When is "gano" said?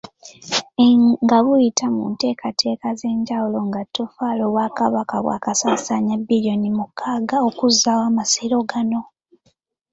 8.69-9.01